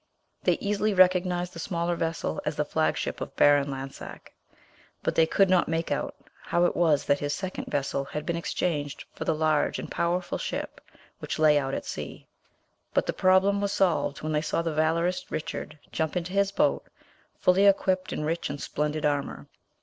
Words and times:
They 0.41 0.53
easily 0.53 0.95
recognised 0.95 1.53
the 1.53 1.59
smaller 1.59 1.95
vessel 1.95 2.41
as 2.43 2.55
the 2.55 2.65
flag 2.65 2.97
ship 2.97 3.21
of 3.21 3.35
Baron 3.35 3.69
Lansac; 3.69 4.33
but 5.03 5.13
they 5.13 5.27
could 5.27 5.47
not 5.47 5.67
make 5.67 5.91
out 5.91 6.15
how 6.41 6.65
it 6.65 6.75
was 6.75 7.05
that 7.05 7.19
his 7.19 7.33
second 7.33 7.65
vessel 7.67 8.05
had 8.05 8.25
been 8.25 8.35
exchanged 8.35 9.05
for 9.13 9.25
the 9.25 9.35
large 9.35 9.77
and 9.77 9.91
powerful 9.91 10.39
ship 10.39 10.81
which 11.19 11.37
lay 11.37 11.59
out 11.59 11.75
at 11.75 11.85
sea. 11.85 12.25
But 12.95 13.05
the 13.05 13.13
problem 13.13 13.61
was 13.61 13.73
solved 13.73 14.23
when 14.23 14.31
they 14.31 14.41
saw 14.41 14.63
the 14.63 14.73
valorous 14.73 15.29
Richard 15.29 15.77
jump 15.91 16.17
into 16.17 16.33
his 16.33 16.51
boat, 16.51 16.83
fully 17.37 17.67
equipped 17.67 18.11
in 18.11 18.25
rich 18.25 18.49
and 18.49 18.59
splendid 18.59 19.05
armour. 19.05 19.45